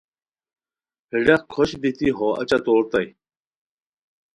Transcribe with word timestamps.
ہے 1.09 1.17
ڈاق 1.25 1.41
کھوشت 1.53 1.75
بیتی 1.81 2.07
ہو 2.17 2.27
اچہ 2.41 2.57
توریتائے 2.65 3.07